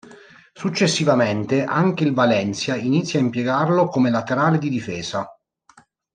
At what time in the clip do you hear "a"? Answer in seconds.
3.19-3.21